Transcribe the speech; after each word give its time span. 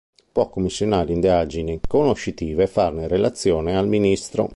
Può 0.31 0.49
commissionare 0.49 1.13
indagini 1.13 1.79
conoscitive 1.87 2.63
e 2.63 2.67
farne 2.67 3.07
relazione 3.07 3.77
al 3.77 3.87
ministro. 3.87 4.49